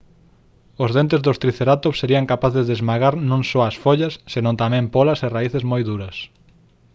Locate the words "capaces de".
2.33-2.75